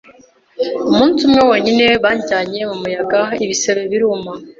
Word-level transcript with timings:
umunsi 0.89 1.19
umwe 1.27 1.41
wonyine 1.49 1.85
banjyanye 2.03 2.59
mu 2.69 2.75
muyaga, 2.81 3.21
ibisebe 3.43 3.81
biruma, 3.91 4.31